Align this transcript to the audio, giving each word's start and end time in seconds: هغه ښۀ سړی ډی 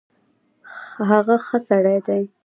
هغه 1.09 1.35
ښۀ 1.45 1.57
سړی 1.67 1.97
ډی 2.05 2.23